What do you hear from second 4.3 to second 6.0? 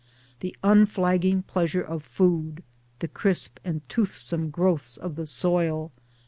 growths of the soil